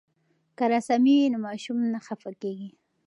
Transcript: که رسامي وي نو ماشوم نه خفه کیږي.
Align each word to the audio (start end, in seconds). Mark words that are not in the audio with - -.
که 0.57 0.63
رسامي 0.73 1.13
وي 1.19 1.27
نو 1.33 1.37
ماشوم 1.45 1.77
نه 1.93 1.99
خفه 2.07 2.31
کیږي. 2.41 2.69